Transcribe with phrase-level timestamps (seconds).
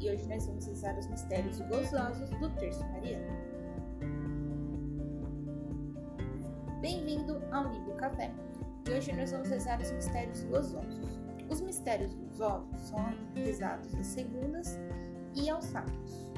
[0.00, 3.26] e hoje nós vamos rezar os mistérios gozosos do Terço Mariano.
[6.80, 8.32] Bem-vindo ao Livro Café
[8.88, 11.18] e hoje nós vamos rezar os mistérios gozosos.
[11.50, 12.98] Os mistérios gozosos são
[13.34, 14.78] rezados às segundas
[15.34, 16.30] e aos sábados.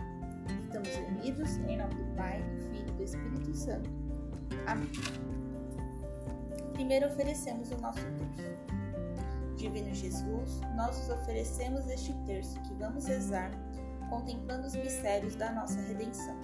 [0.64, 3.90] Estamos unidos em nome do Pai, do Filho e do Espírito Santo.
[4.66, 4.88] Amém.
[6.72, 8.79] Primeiro oferecemos o nosso terço.
[9.60, 13.50] Divino Jesus, nós os oferecemos este terço que vamos rezar,
[14.08, 16.34] contemplando os mistérios da nossa redenção.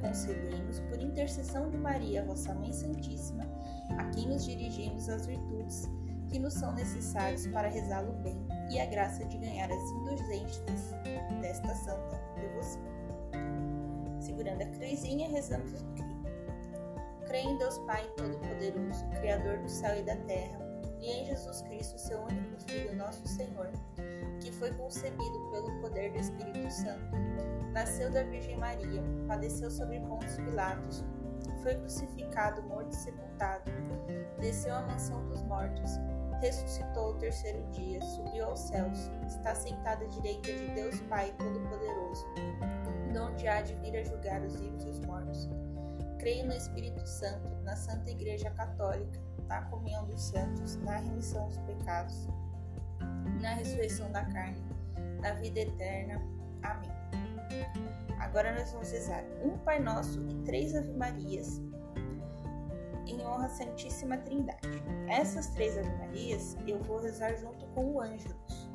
[0.00, 3.44] Concedemos, por intercessão de Maria, vossa Mãe Santíssima,
[3.98, 5.86] a quem nos dirigimos as virtudes
[6.30, 8.38] que nos são necessárias para rezá-lo bem
[8.70, 10.94] e a graça de ganhar as indulgências
[11.42, 12.82] desta santa devoção.
[14.18, 16.22] Segurando a cruzinha, rezamos o creio.
[17.26, 20.71] Creio em Deus Pai Todo-Poderoso, Criador do céu e da terra,
[21.02, 23.70] e em Jesus Cristo, seu único Filho, nosso Senhor,
[24.40, 27.16] que foi concebido pelo poder do Espírito Santo,
[27.72, 31.04] nasceu da Virgem Maria, padeceu sobre Pontos Pilatos,
[31.62, 33.70] foi crucificado, morto e sepultado,
[34.40, 35.90] desceu à mansão dos mortos,
[36.40, 42.26] ressuscitou o terceiro dia, subiu aos céus, está sentado à direita de Deus Pai Todo-Poderoso,
[43.20, 45.48] onde há de vir a julgar os vivos e os mortos.
[46.18, 49.20] Creio no Espírito Santo, na Santa Igreja Católica,
[49.52, 52.26] na comunhão dos santos, na remissão dos pecados,
[53.38, 54.62] na ressurreição da carne,
[55.20, 56.22] na vida eterna.
[56.62, 56.90] Amém.
[58.18, 61.60] Agora nós vamos rezar um Pai Nosso e três Ave Marias
[63.06, 64.82] em honra à Santíssima Trindade.
[65.06, 68.70] Essas três Ave Marias eu vou rezar junto com o Ângelus.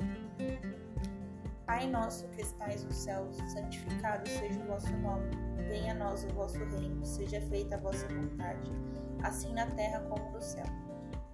[1.66, 5.28] Pai nosso que estais nos céus, santificado seja o vosso nome.
[5.68, 8.70] Venha a nós o vosso reino, seja feita a vossa vontade
[9.22, 10.66] assim na terra como no céu.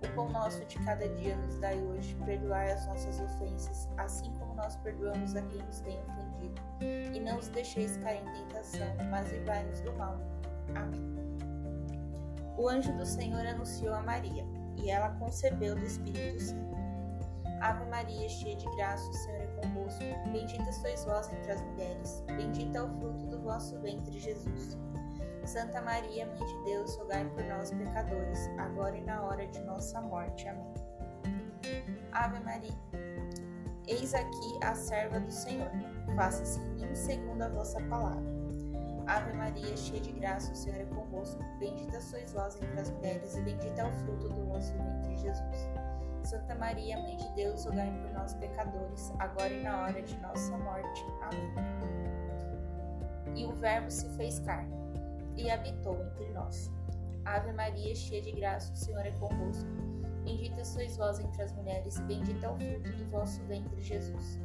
[0.02, 4.54] O pão nosso de cada dia nos dai hoje, perdoai as nossas ofensas, assim como
[4.54, 6.60] nós perdoamos a quem nos tem ofendido.
[7.14, 10.18] E não os deixeis cair em tentação, mas livrai-nos do mal.
[10.74, 11.14] Amém.
[12.56, 14.44] O anjo do Senhor anunciou a Maria,
[14.76, 16.74] e ela concebeu do Espírito Santo.
[17.60, 20.04] Ave Maria, cheia de graça, o Senhor é convosco.
[20.30, 24.76] Bendita sois vós entre as mulheres, bendito é o fruto do vosso ventre, Jesus.
[25.46, 30.00] Santa Maria, Mãe de Deus, rogai por nós, pecadores, agora e na hora de nossa
[30.00, 30.48] morte.
[30.48, 30.72] Amém.
[32.12, 32.72] Ave Maria,
[33.86, 35.70] eis aqui a serva do Senhor,
[36.16, 38.24] faça-se em mim segundo a vossa palavra.
[39.06, 41.42] Ave Maria, cheia de graça, o Senhor é convosco.
[41.58, 45.68] Bendita sois vós entre as mulheres, e bendito é o fruto do vosso ventre, Jesus.
[46.22, 50.56] Santa Maria, Mãe de Deus, rogai por nós, pecadores, agora e na hora de nossa
[50.56, 51.04] morte.
[51.20, 51.52] Amém.
[53.36, 54.84] E o Verbo se fez carne
[55.36, 56.70] e habitou entre nós.
[57.24, 59.70] Ave Maria, cheia de graça, o Senhor é convosco.
[60.24, 64.38] Bendita sois vós entre as mulheres, e bendito é o fruto do vosso ventre, Jesus.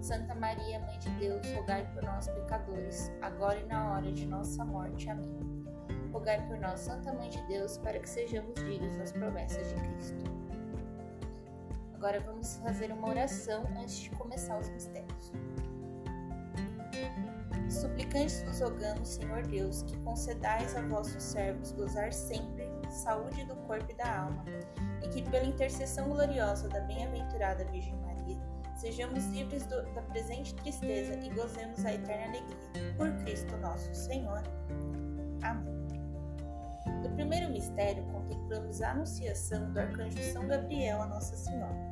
[0.00, 4.64] Santa Maria, Mãe de Deus, rogai por nós, pecadores, agora e na hora de nossa
[4.64, 5.08] morte.
[5.08, 5.38] Amém.
[6.12, 10.24] Rogai por nós, Santa Mãe de Deus, para que sejamos dignos das promessas de Cristo.
[11.94, 15.32] Agora vamos fazer uma oração antes de começar os mistérios.
[17.72, 23.90] Suplicantes vos rogamos, Senhor Deus, que concedais a vossos servos gozar sempre saúde do corpo
[23.90, 24.44] e da alma,
[25.02, 28.38] e que pela intercessão gloriosa da bem-aventurada Virgem Maria,
[28.76, 32.94] sejamos livres do, da presente tristeza e gozemos a eterna alegria.
[32.96, 34.42] Por Cristo nosso Senhor.
[35.42, 35.72] Amém.
[37.02, 41.91] No primeiro mistério, contemplamos a anunciação do arcanjo São Gabriel a Nossa Senhora.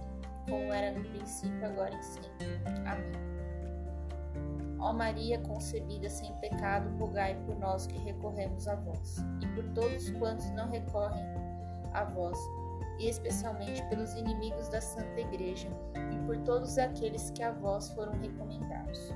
[0.49, 2.47] como era no princípio, agora e sempre.
[2.85, 3.31] Amém.
[4.79, 10.09] Ó Maria concebida sem pecado, rogai por nós que recorremos a vós, e por todos
[10.11, 11.23] quantos não recorrem
[11.93, 12.37] a vós,
[12.97, 15.69] e especialmente pelos inimigos da Santa Igreja,
[16.11, 19.13] e por todos aqueles que a vós foram recomendados.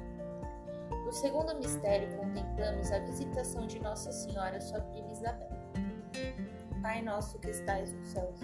[1.03, 5.49] No segundo mistério, contemplamos a visitação de Nossa Senhora, sua prima Isabel.
[6.81, 8.39] Pai nosso que estais nos céus,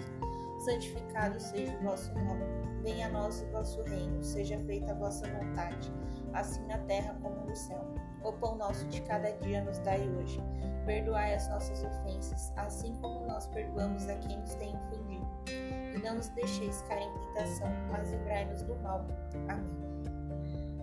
[0.64, 2.61] santificado seja o vosso nome.
[2.82, 5.92] Venha a nós o vosso reino, seja feita a vossa vontade,
[6.32, 7.84] assim na terra como no céu.
[8.24, 10.40] O pão nosso de cada dia nos dai hoje.
[10.84, 15.26] Perdoai as nossas ofensas, assim como nós perdoamos a quem nos tem ofendido.
[15.94, 19.06] E não nos deixeis cair em tentação, mas livrai-nos do mal.
[19.48, 19.82] Amém.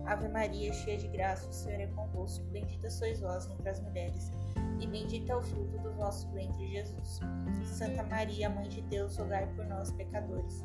[0.06, 2.44] Ave Maria, cheia de graça, o Senhor é convosco.
[2.46, 4.32] Bendita sois vós entre as mulheres,
[4.80, 7.20] e bendito é o fruto do vosso ventre, Jesus.
[7.64, 10.64] Santa Maria, Mãe de Deus, rogai por nós, pecadores,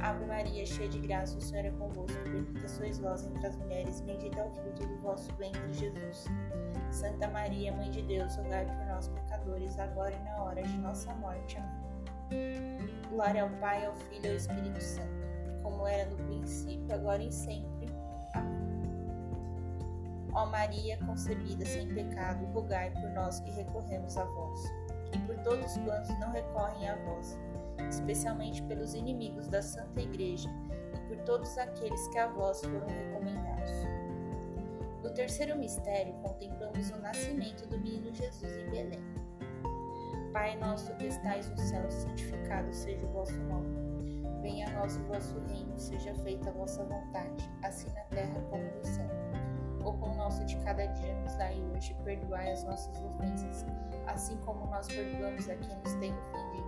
[0.00, 2.18] Ave Maria, cheia de graça, o Senhor é convosco.
[2.30, 6.26] Bendita sois vós entre as mulheres, bendito é o fruto do vosso ventre, Jesus.
[6.90, 11.12] Santa Maria, Mãe de Deus, rogai por nós, pecadores, agora e na hora de nossa
[11.14, 11.58] morte.
[11.58, 12.78] Amém.
[13.10, 15.26] Glória ao Pai, ao Filho e ao Espírito Santo,
[15.62, 17.88] como era no princípio, agora e sempre.
[18.34, 18.68] Amém.
[20.32, 24.60] Ó Maria, concebida sem pecado, rogai por nós que recorremos a vós,
[25.12, 27.36] e por todos quantos não recorrem a vós
[27.88, 30.48] especialmente pelos inimigos da Santa Igreja
[30.94, 33.72] e por todos aqueles que a vós foram recomendados.
[35.02, 39.02] No terceiro mistério, contemplamos o nascimento do menino Jesus em Belém.
[40.32, 43.88] Pai nosso que estais no céu, santificado seja o vosso nome.
[44.42, 48.62] Venha a nós o vosso reino, seja feita a vossa vontade, assim na terra como
[48.62, 49.08] no céu.
[49.84, 53.64] O pão nosso de cada dia nos dai hoje, perdoai as nossas ofensas,
[54.06, 56.67] assim como nós perdoamos a quem nos tem ofendido,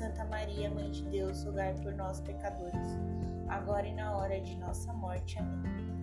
[0.00, 2.98] Santa Maria, Mãe de Deus, rogai por nós, pecadores,
[3.48, 5.38] agora e na hora de nossa morte.
[5.38, 6.00] Amém.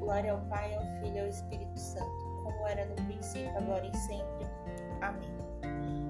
[0.00, 3.96] Glória ao Pai, ao Filho e ao Espírito Santo, como era no princípio, agora e
[3.98, 4.46] sempre.
[5.00, 5.30] Amém.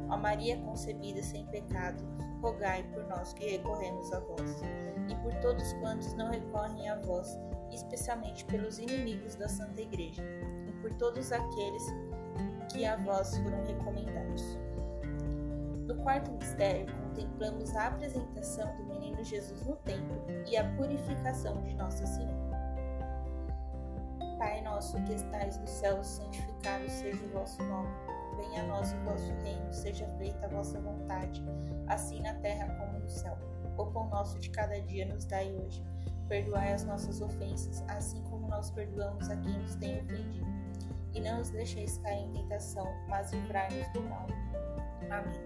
[0.09, 2.03] Ó Maria concebida sem pecado,
[2.41, 4.63] rogai por nós que recorremos a vós,
[5.07, 7.39] e por todos quantos não recorrem a vós,
[7.71, 10.23] especialmente pelos inimigos da Santa Igreja,
[10.67, 11.85] e por todos aqueles
[12.73, 14.59] que a vós foram recomendados.
[15.87, 21.75] No quarto mistério, contemplamos a apresentação do menino Jesus no templo e a purificação de
[21.75, 22.47] Nossa Senhora.
[24.39, 27.89] Pai nosso que estais no céu, santificado seja o vosso nome.
[28.37, 31.43] Venha a nós o vosso reino, seja feita a vossa vontade,
[31.87, 33.39] assim na terra como no céu.
[33.79, 35.83] O pão nosso de cada dia nos dai hoje.
[36.29, 40.47] Perdoai as nossas ofensas, assim como nós perdoamos a quem nos tem ofendido.
[41.15, 44.27] E não nos deixeis cair em tentação, mas livrai-nos do mal.
[45.11, 45.46] Amém.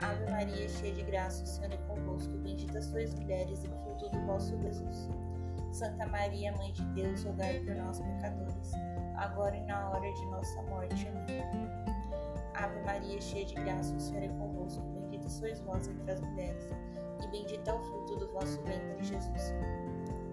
[0.00, 2.32] Ave Maria, cheia de graça, o Senhor é convosco.
[2.38, 5.08] Bendita sois mulheres, e fruto do vosso Jesus.
[5.72, 8.72] Santa Maria, Mãe de Deus, rogai por nós, pecadores
[9.16, 11.08] agora e na hora de nossa morte.
[11.08, 11.68] Amém.
[12.54, 14.82] Ave Maria, cheia de graça, o Senhor é convosco.
[14.82, 16.70] Bendita sois vós entre as mulheres,
[17.22, 19.54] e bendito é o fruto do vosso ventre, Jesus.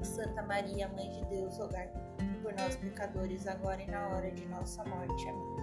[0.01, 1.89] Santa Maria, Mãe de Deus, rogai
[2.41, 5.29] por nós, pecadores, agora e na hora de nossa morte.
[5.29, 5.62] Amém.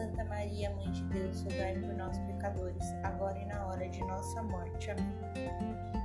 [0.00, 4.42] Santa Maria, Mãe de Deus, rogai por nós, pecadores, agora e na hora de nossa
[4.42, 4.90] morte.
[4.90, 5.04] Amém.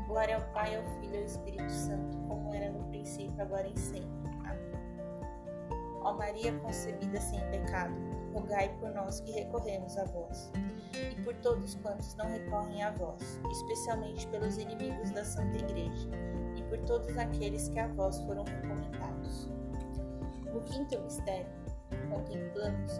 [0.05, 3.79] Glória ao Pai, ao Filho e ao Espírito Santo, como era no princípio, agora e
[3.79, 4.09] sempre.
[4.43, 6.01] Amém.
[6.01, 7.95] Ó Maria concebida sem pecado,
[8.33, 10.51] rogai por nós que recorremos a vós,
[10.93, 16.09] e por todos quantos não recorrem a vós, especialmente pelos inimigos da Santa Igreja,
[16.57, 19.49] e por todos aqueles que a vós foram recomendados.
[20.53, 21.47] No quinto mistério,
[22.09, 22.99] contemplamos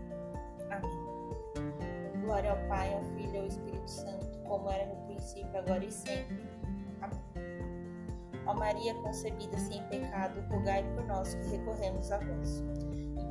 [2.31, 5.91] Glória ao Pai, ao Filho e ao Espírito Santo, como era no princípio, agora e
[5.91, 6.47] sempre.
[7.01, 7.19] Amém.
[8.45, 12.63] Ó Maria concebida sem pecado, rogai por nós que recorremos a vós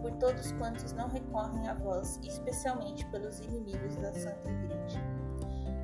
[0.02, 5.00] por todos quantos não recorrem a vós, especialmente pelos inimigos da Santa Igreja,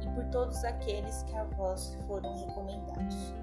[0.02, 3.34] e por todos aqueles que a vós foram recomendados.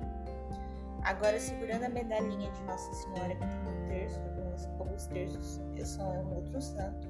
[1.02, 6.08] Agora, segurando a medalhinha de Nossa Senhora, que tem um terço, alguns, alguns terços são
[6.08, 7.08] um outro santo,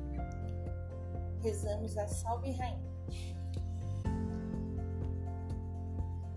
[1.43, 2.93] rezamos a Salve Rainha.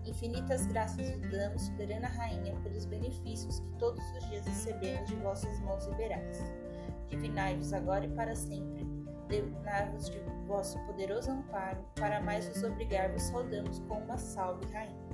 [0.05, 5.59] Infinitas graças vos damos, soberana Rainha, pelos benefícios que todos os dias recebemos de vossas
[5.61, 6.67] mãos liberais
[7.07, 8.85] divinai-vos agora e para sempre.
[9.27, 15.07] Dignai-vos de vosso poderoso amparo, para mais vos obrigar, vos saudamos com uma salve, Rainha.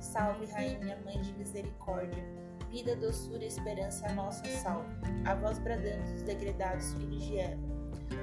[0.00, 2.24] Salve, Rainha, Mãe de Misericórdia,
[2.70, 4.88] vida, doçura e esperança, a nossa salve.
[5.24, 7.77] A vós bradando os degredados filhos de Eva,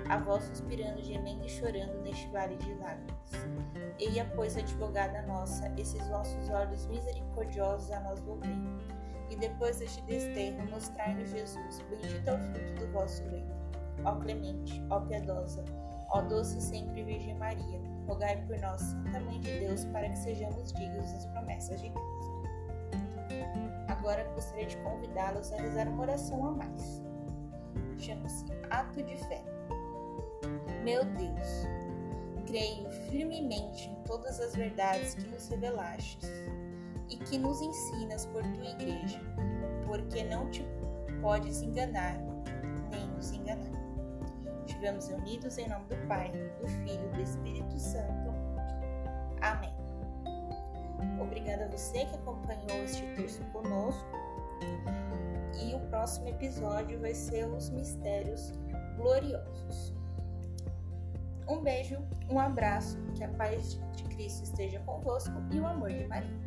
[0.10, 3.32] a vós suspirando, gemendo e chorando neste vale de lágrimas.
[4.00, 8.56] Eia, pois, advogada nossa, esses vossos olhos misericordiosos a nós volvei
[9.30, 13.56] e depois deste desterro mostrai-nos Jesus, bendito é o fruto do vosso ventre.
[14.04, 15.64] ó clemente, ó piedosa,
[16.10, 20.72] ó doce sempre Virgem Maria, rogai por nós, Santa Mãe de Deus, para que sejamos
[20.74, 22.36] dignos das promessas de Cristo.
[23.88, 27.04] Agora gostaria de convidá-los a rezar uma oração a mais.
[27.98, 29.55] Chama-se Ato de Fé.
[30.86, 31.66] Meu Deus,
[32.46, 36.30] creio firmemente em todas as verdades que nos revelastes
[37.10, 39.20] e que nos ensinas por tua igreja,
[39.88, 40.64] porque não te
[41.24, 42.16] podes enganar,
[42.92, 43.72] nem nos enganar.
[44.68, 48.32] Estivemos unidos em nome do Pai, do Filho e do Espírito Santo.
[49.42, 49.74] Amém.
[51.20, 54.06] Obrigada a você que acompanhou este texto conosco.
[55.64, 58.52] E o próximo episódio vai ser os mistérios
[58.98, 59.96] gloriosos.
[61.48, 61.98] Um beijo,
[62.30, 66.45] um abraço, que a paz de Cristo esteja convosco e o amor de Maria.